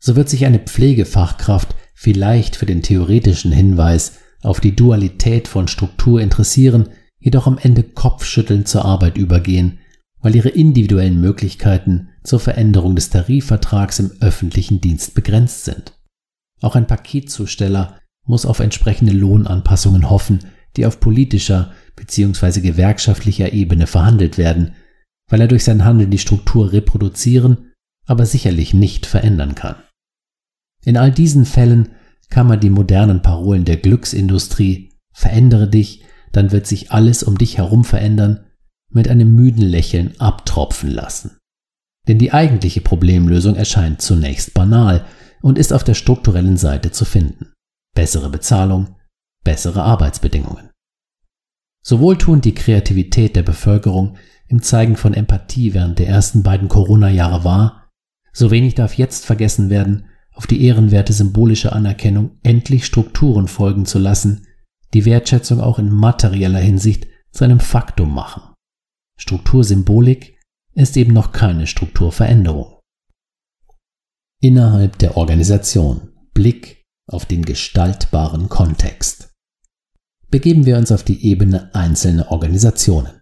So 0.00 0.16
wird 0.16 0.28
sich 0.28 0.44
eine 0.44 0.58
Pflegefachkraft 0.58 1.76
vielleicht 1.94 2.56
für 2.56 2.66
den 2.66 2.82
theoretischen 2.82 3.52
Hinweis 3.52 4.18
auf 4.42 4.58
die 4.58 4.74
Dualität 4.74 5.46
von 5.46 5.68
Struktur 5.68 6.20
interessieren, 6.20 6.88
jedoch 7.20 7.46
am 7.46 7.58
Ende 7.58 7.84
kopfschüttelnd 7.84 8.66
zur 8.66 8.84
Arbeit 8.86 9.16
übergehen, 9.16 9.78
weil 10.20 10.34
ihre 10.34 10.48
individuellen 10.48 11.20
Möglichkeiten 11.20 12.08
zur 12.24 12.40
Veränderung 12.40 12.96
des 12.96 13.10
Tarifvertrags 13.10 14.00
im 14.00 14.10
öffentlichen 14.18 14.80
Dienst 14.80 15.14
begrenzt 15.14 15.64
sind. 15.64 15.92
Auch 16.60 16.76
ein 16.76 16.86
Paketzusteller 16.86 17.98
muss 18.26 18.46
auf 18.46 18.60
entsprechende 18.60 19.12
Lohnanpassungen 19.12 20.10
hoffen, 20.10 20.40
die 20.76 20.86
auf 20.86 21.00
politischer 21.00 21.72
bzw. 21.96 22.60
gewerkschaftlicher 22.60 23.52
Ebene 23.52 23.86
verhandelt 23.86 24.38
werden, 24.38 24.74
weil 25.28 25.40
er 25.40 25.48
durch 25.48 25.64
sein 25.64 25.84
Handeln 25.84 26.10
die 26.10 26.18
Struktur 26.18 26.72
reproduzieren, 26.72 27.72
aber 28.06 28.26
sicherlich 28.26 28.74
nicht 28.74 29.06
verändern 29.06 29.54
kann. 29.54 29.76
In 30.84 30.96
all 30.96 31.10
diesen 31.10 31.44
Fällen 31.44 31.90
kann 32.30 32.46
man 32.46 32.60
die 32.60 32.70
modernen 32.70 33.22
Parolen 33.22 33.64
der 33.64 33.76
Glücksindustrie 33.76 34.92
verändere 35.12 35.68
dich, 35.68 36.04
dann 36.32 36.52
wird 36.52 36.66
sich 36.66 36.92
alles 36.92 37.22
um 37.22 37.38
dich 37.38 37.58
herum 37.58 37.84
verändern, 37.84 38.44
mit 38.90 39.08
einem 39.08 39.34
müden 39.34 39.62
Lächeln 39.62 40.14
abtropfen 40.18 40.90
lassen. 40.90 41.36
Denn 42.06 42.18
die 42.18 42.32
eigentliche 42.32 42.80
Problemlösung 42.80 43.56
erscheint 43.56 44.00
zunächst 44.00 44.54
banal 44.54 45.04
und 45.40 45.58
ist 45.58 45.72
auf 45.72 45.84
der 45.84 45.94
strukturellen 45.94 46.56
Seite 46.56 46.90
zu 46.90 47.04
finden. 47.04 47.52
Bessere 47.94 48.30
Bezahlung, 48.30 48.96
bessere 49.44 49.82
Arbeitsbedingungen. 49.82 50.70
So 51.82 52.00
wohltuend 52.00 52.44
die 52.44 52.54
Kreativität 52.54 53.36
der 53.36 53.42
Bevölkerung 53.42 54.16
im 54.48 54.62
Zeigen 54.62 54.96
von 54.96 55.14
Empathie 55.14 55.74
während 55.74 55.98
der 55.98 56.08
ersten 56.08 56.42
beiden 56.42 56.68
Corona-Jahre 56.68 57.44
war, 57.44 57.90
so 58.32 58.50
wenig 58.50 58.74
darf 58.74 58.94
jetzt 58.94 59.26
vergessen 59.26 59.70
werden, 59.70 60.06
auf 60.32 60.46
die 60.46 60.64
ehrenwerte 60.64 61.12
symbolische 61.12 61.72
Anerkennung 61.72 62.38
endlich 62.42 62.86
Strukturen 62.86 63.48
folgen 63.48 63.86
zu 63.86 63.98
lassen, 63.98 64.46
die 64.94 65.04
Wertschätzung 65.04 65.60
auch 65.60 65.78
in 65.78 65.90
materieller 65.90 66.60
Hinsicht 66.60 67.06
zu 67.32 67.44
einem 67.44 67.60
Faktum 67.60 68.14
machen. 68.14 68.54
Struktursymbolik 69.18 70.38
ist 70.74 70.96
eben 70.96 71.12
noch 71.12 71.32
keine 71.32 71.66
Strukturveränderung. 71.66 72.77
Innerhalb 74.40 74.98
der 74.98 75.16
Organisation 75.16 76.12
Blick 76.32 76.84
auf 77.08 77.26
den 77.26 77.44
gestaltbaren 77.44 78.48
Kontext. 78.48 79.30
Begeben 80.30 80.64
wir 80.64 80.76
uns 80.76 80.92
auf 80.92 81.02
die 81.02 81.26
Ebene 81.26 81.74
einzelner 81.74 82.30
Organisationen. 82.30 83.20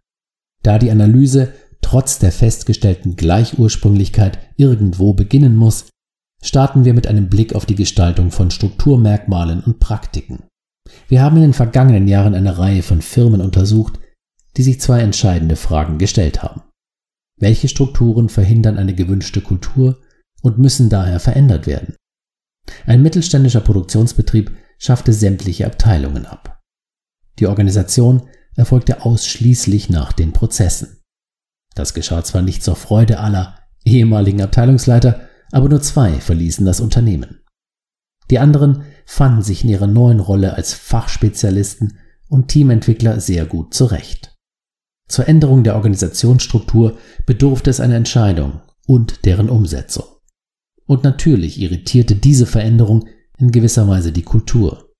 Da 0.62 0.78
die 0.78 0.90
Analyse 0.90 1.54
trotz 1.80 2.18
der 2.18 2.32
festgestellten 2.32 3.16
Gleichursprünglichkeit 3.16 4.38
irgendwo 4.56 5.14
beginnen 5.14 5.56
muss, 5.56 5.88
starten 6.42 6.85
wir 6.85 6.92
mit 6.92 7.06
einem 7.06 7.30
Blick 7.30 7.54
auf 7.54 7.64
die 7.64 7.76
Gestaltung 7.76 8.30
von 8.30 8.50
Strukturmerkmalen 8.50 9.64
und 9.64 9.80
Praktiken. 9.80 10.42
Wir 11.08 11.23
haben 11.23 11.37
in 11.37 11.42
den 11.42 11.52
vergangenen 11.54 12.08
Jahren 12.08 12.35
eine 12.35 12.58
Reihe 12.58 12.82
von 12.82 13.00
Firmen 13.00 13.40
untersucht, 13.40 13.99
die 14.58 14.62
sich 14.62 14.82
zwei 14.82 15.00
entscheidende 15.00 15.56
Fragen 15.56 15.96
gestellt 15.96 16.42
haben. 16.42 16.61
Welche 17.38 17.68
Strukturen 17.68 18.28
verhindern 18.28 18.76
eine 18.76 18.94
gewünschte 18.94 19.40
Kultur 19.40 19.99
und 20.46 20.58
müssen 20.58 20.88
daher 20.88 21.18
verändert 21.18 21.66
werden? 21.66 21.96
Ein 22.86 23.02
mittelständischer 23.02 23.60
Produktionsbetrieb 23.60 24.56
schaffte 24.78 25.12
sämtliche 25.12 25.66
Abteilungen 25.66 26.24
ab. 26.24 26.62
Die 27.40 27.48
Organisation 27.48 28.28
erfolgte 28.54 29.04
ausschließlich 29.04 29.90
nach 29.90 30.12
den 30.12 30.32
Prozessen. 30.32 31.02
Das 31.74 31.94
geschah 31.94 32.22
zwar 32.22 32.42
nicht 32.42 32.62
zur 32.62 32.76
Freude 32.76 33.18
aller 33.18 33.58
ehemaligen 33.84 34.40
Abteilungsleiter, 34.40 35.28
aber 35.50 35.68
nur 35.68 35.82
zwei 35.82 36.12
verließen 36.12 36.64
das 36.64 36.80
Unternehmen. 36.80 37.40
Die 38.30 38.38
anderen 38.38 38.84
fanden 39.04 39.42
sich 39.42 39.64
in 39.64 39.70
ihrer 39.70 39.88
neuen 39.88 40.20
Rolle 40.20 40.54
als 40.54 40.74
Fachspezialisten 40.74 41.98
und 42.28 42.48
Teamentwickler 42.48 43.18
sehr 43.18 43.46
gut 43.46 43.74
zurecht. 43.74 44.32
Zur 45.08 45.26
Änderung 45.28 45.64
der 45.64 45.74
Organisationsstruktur 45.74 46.98
bedurfte 47.26 47.70
es 47.70 47.80
einer 47.80 47.96
Entscheidung 47.96 48.62
und 48.86 49.24
deren 49.24 49.50
Umsetzung. 49.50 50.15
Und 50.86 51.04
natürlich 51.04 51.60
irritierte 51.60 52.14
diese 52.14 52.46
Veränderung 52.46 53.08
in 53.38 53.50
gewisser 53.50 53.88
Weise 53.88 54.12
die 54.12 54.22
Kultur. 54.22 54.92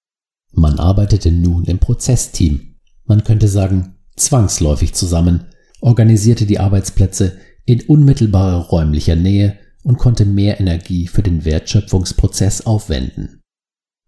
Man 0.53 0.79
arbeitete 0.79 1.31
nun 1.31 1.65
im 1.65 1.79
Prozessteam, 1.79 2.77
man 3.05 3.25
könnte 3.25 3.49
sagen 3.49 3.97
zwangsläufig 4.17 4.95
zusammen, 4.95 5.47
organisierte 5.81 6.47
die 6.47 6.59
Arbeitsplätze 6.59 7.39
in 7.65 7.83
unmittelbarer 7.83 8.67
räumlicher 8.69 9.17
Nähe 9.17 9.59
und 9.83 9.99
konnte 9.99 10.25
mehr 10.25 10.59
Energie 10.59 11.07
für 11.07 11.23
den 11.23 11.45
Wertschöpfungsprozess 11.45 12.67
aufwenden. 12.67 13.41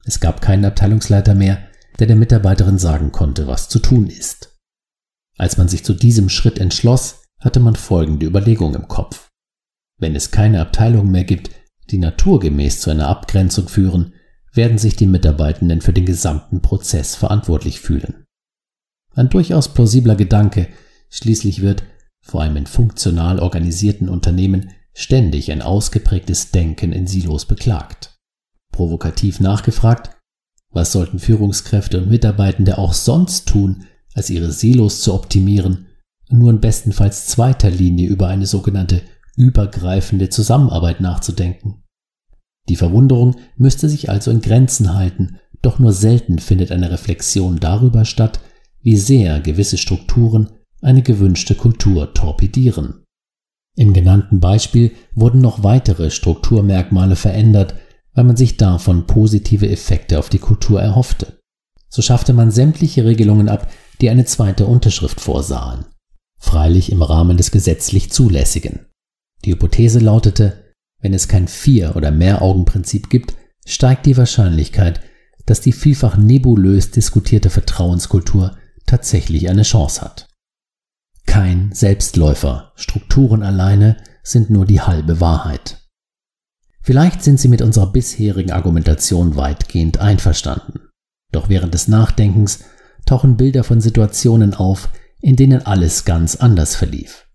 Es 0.04 0.20
gab 0.20 0.40
keinen 0.40 0.64
Abteilungsleiter 0.64 1.34
mehr, 1.34 1.68
der 1.98 2.06
der 2.06 2.16
Mitarbeiterin 2.16 2.78
sagen 2.78 3.12
konnte, 3.12 3.46
was 3.46 3.68
zu 3.68 3.78
tun 3.78 4.08
ist. 4.08 4.56
Als 5.36 5.56
man 5.56 5.68
sich 5.68 5.84
zu 5.84 5.94
diesem 5.94 6.28
Schritt 6.28 6.58
entschloss, 6.58 7.22
hatte 7.40 7.60
man 7.60 7.76
folgende 7.76 8.26
Überlegung 8.26 8.74
im 8.74 8.88
Kopf. 8.88 9.28
Wenn 9.98 10.16
es 10.16 10.30
keine 10.30 10.60
Abteilungen 10.60 11.10
mehr 11.10 11.24
gibt, 11.24 11.50
die 11.90 11.98
naturgemäß 11.98 12.80
zu 12.80 12.90
einer 12.90 13.08
Abgrenzung 13.08 13.68
führen, 13.68 14.14
werden 14.52 14.78
sich 14.78 14.96
die 14.96 15.06
Mitarbeitenden 15.06 15.80
für 15.80 15.92
den 15.92 16.04
gesamten 16.04 16.62
Prozess 16.62 17.14
verantwortlich 17.14 17.80
fühlen. 17.80 18.24
Ein 19.14 19.28
durchaus 19.28 19.72
plausibler 19.74 20.16
Gedanke, 20.16 20.68
schließlich 21.10 21.62
wird, 21.62 21.84
vor 22.20 22.42
allem 22.42 22.56
in 22.56 22.66
funktional 22.66 23.38
organisierten 23.38 24.08
Unternehmen, 24.08 24.70
ständig 24.94 25.52
ein 25.52 25.62
ausgeprägtes 25.62 26.50
Denken 26.50 26.92
in 26.92 27.06
Silos 27.06 27.46
beklagt. 27.46 28.16
Provokativ 28.72 29.40
nachgefragt, 29.40 30.10
was 30.70 30.92
sollten 30.92 31.18
Führungskräfte 31.18 31.98
und 31.98 32.10
Mitarbeitende 32.10 32.78
auch 32.78 32.92
sonst 32.92 33.48
tun, 33.48 33.84
als 34.14 34.30
ihre 34.30 34.52
Silos 34.52 35.00
zu 35.00 35.14
optimieren 35.14 35.86
nur 36.30 36.50
in 36.50 36.60
bestenfalls 36.60 37.26
zweiter 37.26 37.70
Linie 37.70 38.08
über 38.08 38.28
eine 38.28 38.46
sogenannte 38.46 39.02
übergreifende 39.38 40.28
Zusammenarbeit 40.28 41.00
nachzudenken. 41.00 41.84
Die 42.68 42.76
Verwunderung 42.76 43.36
müsste 43.56 43.88
sich 43.88 44.10
also 44.10 44.30
in 44.30 44.42
Grenzen 44.42 44.94
halten, 44.94 45.38
doch 45.62 45.78
nur 45.78 45.92
selten 45.92 46.38
findet 46.38 46.70
eine 46.72 46.90
Reflexion 46.90 47.58
darüber 47.60 48.04
statt, 48.04 48.40
wie 48.82 48.96
sehr 48.96 49.40
gewisse 49.40 49.78
Strukturen 49.78 50.50
eine 50.82 51.02
gewünschte 51.02 51.54
Kultur 51.54 52.12
torpedieren. 52.14 53.04
Im 53.76 53.92
genannten 53.92 54.40
Beispiel 54.40 54.92
wurden 55.14 55.40
noch 55.40 55.62
weitere 55.62 56.10
Strukturmerkmale 56.10 57.16
verändert, 57.16 57.74
weil 58.14 58.24
man 58.24 58.36
sich 58.36 58.56
davon 58.56 59.06
positive 59.06 59.68
Effekte 59.68 60.18
auf 60.18 60.28
die 60.28 60.40
Kultur 60.40 60.82
erhoffte. 60.82 61.38
So 61.88 62.02
schaffte 62.02 62.32
man 62.32 62.50
sämtliche 62.50 63.04
Regelungen 63.04 63.48
ab, 63.48 63.70
die 64.00 64.10
eine 64.10 64.24
zweite 64.24 64.66
Unterschrift 64.66 65.20
vorsahen. 65.20 65.84
Freilich 66.40 66.92
im 66.92 67.02
Rahmen 67.02 67.36
des 67.36 67.50
gesetzlich 67.50 68.10
Zulässigen. 68.10 68.87
Die 69.44 69.52
Hypothese 69.52 69.98
lautete, 69.98 70.72
wenn 71.00 71.14
es 71.14 71.28
kein 71.28 71.48
Vier- 71.48 71.96
oder 71.96 72.10
Mehraugenprinzip 72.10 73.08
gibt, 73.08 73.34
steigt 73.66 74.06
die 74.06 74.16
Wahrscheinlichkeit, 74.16 75.00
dass 75.46 75.60
die 75.60 75.72
vielfach 75.72 76.16
nebulös 76.16 76.90
diskutierte 76.90 77.50
Vertrauenskultur 77.50 78.56
tatsächlich 78.86 79.48
eine 79.48 79.62
Chance 79.62 80.00
hat. 80.00 80.28
Kein 81.26 81.72
Selbstläufer, 81.72 82.72
Strukturen 82.74 83.42
alleine 83.42 83.98
sind 84.22 84.50
nur 84.50 84.66
die 84.66 84.80
halbe 84.80 85.20
Wahrheit. 85.20 85.78
Vielleicht 86.80 87.22
sind 87.22 87.38
Sie 87.38 87.48
mit 87.48 87.60
unserer 87.60 87.92
bisherigen 87.92 88.50
Argumentation 88.50 89.36
weitgehend 89.36 89.98
einverstanden. 89.98 90.88
Doch 91.32 91.50
während 91.50 91.74
des 91.74 91.86
Nachdenkens 91.86 92.60
tauchen 93.04 93.36
Bilder 93.36 93.62
von 93.62 93.80
Situationen 93.80 94.54
auf, 94.54 94.88
in 95.20 95.36
denen 95.36 95.66
alles 95.66 96.06
ganz 96.06 96.36
anders 96.36 96.74
verlief. 96.76 97.27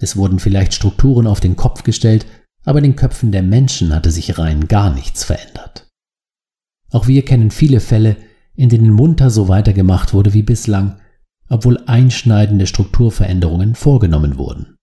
Es 0.00 0.16
wurden 0.16 0.38
vielleicht 0.38 0.74
Strukturen 0.74 1.26
auf 1.26 1.40
den 1.40 1.56
Kopf 1.56 1.82
gestellt, 1.82 2.26
aber 2.64 2.78
in 2.78 2.84
den 2.84 2.96
Köpfen 2.96 3.32
der 3.32 3.42
Menschen 3.42 3.94
hatte 3.94 4.10
sich 4.10 4.38
rein 4.38 4.68
gar 4.68 4.92
nichts 4.92 5.24
verändert. 5.24 5.88
Auch 6.90 7.06
wir 7.06 7.24
kennen 7.24 7.50
viele 7.50 7.80
Fälle, 7.80 8.16
in 8.54 8.68
denen 8.68 8.90
munter 8.90 9.30
so 9.30 9.48
weitergemacht 9.48 10.14
wurde 10.14 10.34
wie 10.34 10.42
bislang, 10.42 11.00
obwohl 11.48 11.82
einschneidende 11.86 12.66
Strukturveränderungen 12.66 13.74
vorgenommen 13.74 14.38
wurden. 14.38 14.76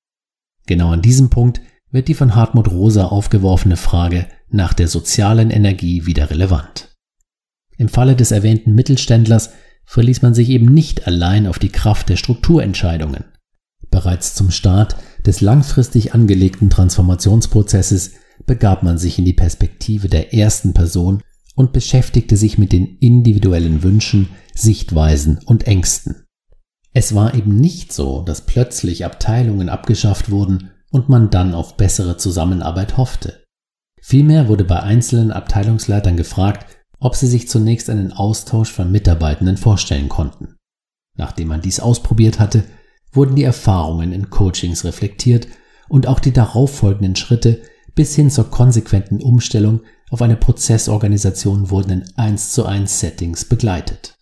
Genau 0.66 0.92
an 0.92 1.02
diesem 1.02 1.30
Punkt 1.30 1.62
wird 1.92 2.08
die 2.08 2.14
von 2.14 2.36
Hartmut 2.36 2.70
Rosa 2.70 3.06
aufgeworfene 3.06 3.78
Frage 3.78 4.28
nach 4.50 4.74
der 4.74 4.88
sozialen 4.88 5.52
Energie 5.52 6.06
wieder 6.06 6.30
relevant. 6.30 6.96
Im 7.78 7.90
Falle 7.90 8.16
des 8.16 8.32
erwähnten 8.32 8.74
Mittelständlers 8.74 9.52
verließ 9.86 10.22
man 10.22 10.34
sich 10.34 10.50
eben 10.50 10.74
nicht 10.74 11.08
allein 11.08 11.48
auf 11.48 11.60
die 11.60 11.70
Kraft 11.70 12.10
der 12.10 12.16
Strukturentscheidungen. 12.16 13.26
Bereits 13.94 14.34
zum 14.34 14.50
Start 14.50 14.96
des 15.24 15.40
langfristig 15.42 16.16
angelegten 16.16 16.72
Transformationsprozesses 16.72 18.14
begab 18.48 18.82
man 18.82 18.98
sich 18.98 19.20
in 19.20 19.26
die 19.26 19.34
Perspektive 19.34 20.10
der 20.10 20.34
ersten 20.34 20.74
Person 20.74 21.22
und 21.54 21.74
beschäftigte 21.74 22.36
sich 22.36 22.58
mit 22.58 22.72
den 22.72 22.98
individuellen 22.98 23.84
Wünschen, 23.84 24.30
Sichtweisen 24.56 25.42
und 25.46 25.68
Ängsten. 25.68 26.26
Es 26.94 27.14
war 27.14 27.36
eben 27.36 27.56
nicht 27.56 27.94
so, 27.94 28.24
dass 28.24 28.48
plötzlich 28.48 29.06
Abteilungen 29.06 29.70
abgeschafft 29.70 30.32
wurden 30.32 30.72
und 30.90 31.08
man 31.08 31.30
dann 31.30 31.54
auf 31.54 31.78
bessere 31.78 32.18
Zusammenarbeit 32.18 32.98
hoffte. 32.98 33.44
Vielmehr 34.02 34.48
wurde 34.48 34.64
bei 34.64 34.80
einzelnen 34.80 35.30
Abteilungsleitern 35.30 36.18
gefragt, 36.18 36.66
ob 37.00 37.16
sie 37.16 37.28
sich 37.28 37.48
zunächst 37.48 37.92
einen 37.92 38.12
Austausch 38.12 38.72
von 38.72 38.92
Mitarbeitenden 38.92 39.58
vorstellen 39.58 40.10
konnten. 40.10 40.56
Nachdem 41.16 41.50
man 41.50 41.62
dies 41.62 41.80
ausprobiert 41.80 42.40
hatte, 42.40 42.64
wurden 43.14 43.36
die 43.36 43.44
Erfahrungen 43.44 44.12
in 44.12 44.30
Coachings 44.30 44.84
reflektiert 44.84 45.48
und 45.88 46.08
auch 46.08 46.20
die 46.20 46.34
darauffolgenden 46.34 47.16
Schritte 47.16 47.62
bis 47.96 48.16
hin 48.16 48.30
zur 48.30 48.50
konsequenten 48.50 49.22
Umstellung 49.22 49.82
auf 50.10 50.22
eine 50.22 50.36
Prozessorganisation 50.36 51.70
wurden 51.70 51.92
in 51.92 52.04
1 52.18 52.52
zu 52.52 52.66
1 52.66 53.00
Settings 53.00 53.46
begleitet. 53.46 54.16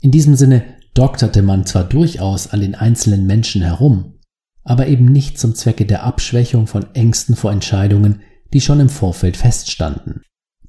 In 0.00 0.10
diesem 0.10 0.34
Sinne 0.34 0.64
dokterte 0.94 1.42
man 1.42 1.66
zwar 1.66 1.84
durchaus 1.84 2.48
an 2.48 2.60
den 2.60 2.74
einzelnen 2.74 3.26
Menschen 3.26 3.62
herum, 3.62 4.18
aber 4.64 4.88
eben 4.88 5.06
nicht 5.06 5.38
zum 5.38 5.54
Zwecke 5.54 5.86
der 5.86 6.04
Abschwächung 6.04 6.66
von 6.66 6.94
Ängsten 6.94 7.36
vor 7.36 7.52
Entscheidungen, 7.52 8.22
die 8.52 8.60
schon 8.60 8.80
im 8.80 8.88
Vorfeld 8.88 9.36
feststanden. 9.36 10.22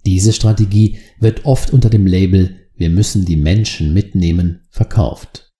Diese 0.06 0.34
Strategie 0.34 1.00
wird 1.20 1.46
oft 1.46 1.72
unter 1.72 1.90
dem 1.90 2.08
Label 2.08 2.58
Wir 2.76 2.90
müssen 2.90 3.26
die 3.26 3.38
Menschen 3.38 3.94
mitnehmen 3.94 4.62
verkauft. 4.72 5.51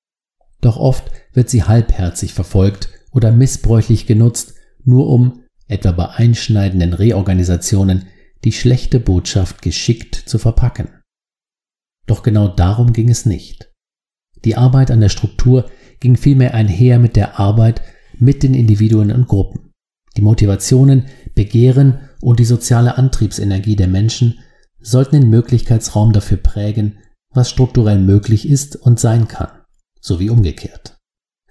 Doch 0.62 0.78
oft 0.78 1.12
wird 1.34 1.50
sie 1.50 1.64
halbherzig 1.64 2.34
verfolgt 2.34 2.90
oder 3.12 3.32
missbräuchlich 3.32 4.06
genutzt, 4.06 4.54
nur 4.84 5.08
um, 5.08 5.44
etwa 5.68 5.92
bei 5.92 6.10
einschneidenden 6.10 6.94
Reorganisationen, 6.94 8.08
die 8.44 8.52
schlechte 8.52 9.00
Botschaft 9.00 9.62
geschickt 9.62 10.16
zu 10.16 10.38
verpacken. 10.38 10.90
Doch 12.08 12.24
genau 12.24 12.48
darum 12.48 12.94
ging 12.94 13.10
es 13.10 13.26
nicht. 13.26 13.72
Die 14.44 14.56
Arbeit 14.56 14.92
an 14.92 15.02
der 15.02 15.10
Struktur 15.10 15.70
ging 16.00 16.18
vielmehr 16.18 16.54
einher 16.54 17.00
mit 17.00 17.16
der 17.16 17.40
Arbeit 17.40 17.82
mit 18.18 18.44
den 18.44 18.54
Individuen 18.54 19.12
und 19.12 19.28
Gruppen. 19.28 19.72
Die 20.18 20.22
Motivationen, 20.22 21.06
Begehren 21.36 22.00
und 22.20 22.40
die 22.40 22.46
soziale 22.46 22.98
Antriebsenergie 22.98 23.76
der 23.76 23.88
Menschen 23.88 24.40
sollten 24.80 25.22
den 25.22 25.30
Möglichkeitsraum 25.30 26.12
dafür 26.12 26.38
prägen, 26.38 26.98
was 27.34 27.50
strukturell 27.50 28.00
möglich 28.00 28.50
ist 28.50 28.76
und 28.76 29.00
sein 29.00 29.28
kann, 29.28 29.61
sowie 30.02 30.30
umgekehrt. 30.30 30.98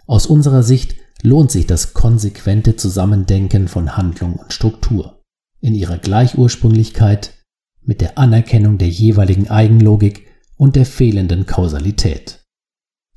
Aus 0.07 0.27
unserer 0.27 0.63
Sicht 0.63 0.97
lohnt 1.23 1.51
sich 1.51 1.67
das 1.67 1.95
konsequente 1.95 2.77
Zusammendenken 2.77 3.69
von 3.69 3.97
Handlung 3.97 4.35
und 4.35 4.53
Struktur 4.53 5.23
in 5.61 5.75
ihrer 5.75 5.99
Gleichursprünglichkeit 5.99 7.35
mit 7.83 8.01
der 8.01 8.19
Anerkennung 8.19 8.79
der 8.79 8.89
jeweiligen 8.89 9.49
Eigenlogik 9.49 10.27
und 10.57 10.77
der 10.77 10.87
fehlenden 10.87 11.47
Kausalität. 11.47 12.45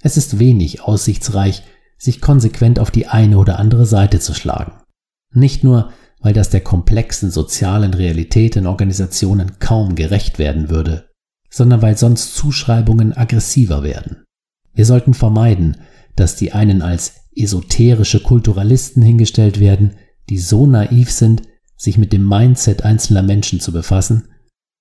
Es 0.02 0.18
ist 0.18 0.40
wenig 0.40 0.82
aussichtsreich, 0.82 1.64
sich 1.98 2.22
konsequent 2.22 2.80
auf 2.80 2.92
die 2.92 3.08
eine 3.08 3.38
oder 3.38 3.60
andere 3.60 3.86
Seite 3.86 4.20
zu 4.20 4.34
schlagen. 4.34 4.74
Nicht 5.34 5.64
nur, 5.64 5.92
weil 6.20 6.34
das 6.34 6.50
der 6.50 6.62
komplexen 6.62 7.32
sozialen 7.32 7.94
Realität 7.94 8.56
in 8.56 8.68
Organisationen 8.68 9.60
kaum 9.60 9.96
gerecht 9.96 10.40
werden 10.40 10.70
würde, 10.70 11.10
sondern 11.50 11.82
weil 11.82 11.98
sonst 11.98 12.36
Zuschreibungen 12.36 13.16
aggressiver 13.16 13.84
werden. 13.84 14.23
Wir 14.74 14.86
sollten 14.86 15.14
vermeiden, 15.14 15.78
dass 16.16 16.36
die 16.36 16.52
einen 16.52 16.82
als 16.82 17.16
esoterische 17.36 18.22
Kulturalisten 18.22 19.02
hingestellt 19.02 19.60
werden, 19.60 19.92
die 20.30 20.38
so 20.38 20.66
naiv 20.66 21.12
sind, 21.12 21.44
sich 21.76 21.98
mit 21.98 22.14
dem 22.14 22.28
Mindset 22.28 22.84
einzelner 22.84 23.24
Menschen 23.24 23.60
zu 23.60 23.72
befassen, 23.72 24.30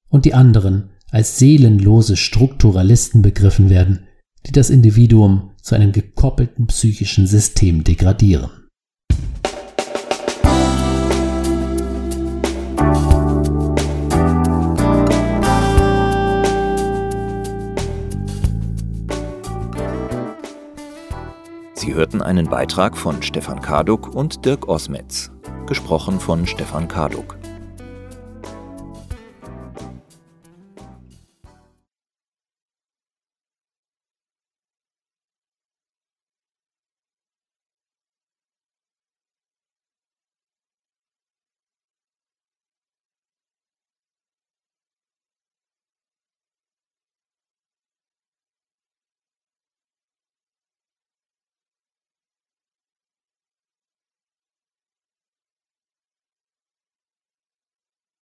und 0.08 0.24
die 0.24 0.34
anderen 0.34 0.90
als 1.10 1.38
seelenlose 1.38 2.16
Strukturalisten 2.16 3.22
begriffen 3.22 3.70
werden, 3.70 4.06
die 4.46 4.52
das 4.52 4.70
Individuum 4.70 5.50
zu 5.60 5.74
einem 5.74 5.92
gekoppelten 5.92 6.66
psychischen 6.66 7.26
System 7.26 7.84
degradieren. 7.84 8.50
Sie 21.82 21.94
hörten 21.94 22.22
einen 22.22 22.46
Beitrag 22.46 22.96
von 22.96 23.24
Stefan 23.24 23.60
Kaduk 23.60 24.14
und 24.14 24.44
Dirk 24.44 24.68
Osmetz, 24.68 25.32
gesprochen 25.66 26.20
von 26.20 26.46
Stefan 26.46 26.86
Kaduk. 26.86 27.36